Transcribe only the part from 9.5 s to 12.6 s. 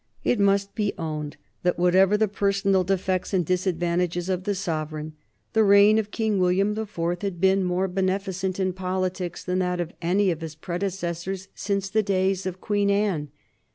that of any of his predecessors since the days of